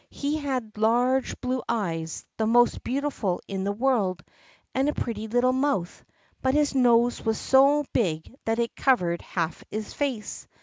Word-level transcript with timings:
He 0.09 0.37
had 0.37 0.79
large 0.79 1.39
blue 1.41 1.61
eyes, 1.69 2.25
the 2.37 2.47
most 2.47 2.83
beautiful 2.83 3.39
in 3.47 3.65
the 3.65 3.71
world, 3.71 4.23
and 4.73 4.89
a 4.89 4.95
pretty 4.95 5.27
little 5.27 5.53
mouth, 5.53 6.03
but 6.41 6.55
his 6.55 6.73
nose 6.73 7.23
was 7.23 7.37
so 7.39 7.85
big 7.93 8.33
that 8.45 8.57
it 8.57 8.75
covered 8.75 9.21
half 9.21 9.63
his 9.69 9.93
face. 9.93 10.47